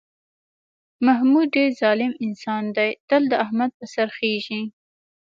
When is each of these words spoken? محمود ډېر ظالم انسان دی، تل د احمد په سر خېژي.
محمود 1.05 1.47
ډېر 1.55 1.69
ظالم 1.81 2.13
انسان 2.25 2.63
دی، 2.77 2.91
تل 3.07 3.23
د 3.31 3.33
احمد 3.45 3.71
په 3.79 3.85
سر 3.93 4.07
خېژي. 4.17 4.61